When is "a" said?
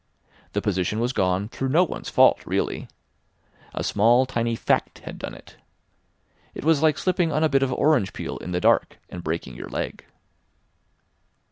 3.75-3.83, 7.43-7.49